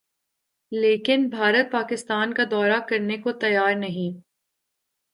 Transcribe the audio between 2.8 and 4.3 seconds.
کرنے کو تیار نہیں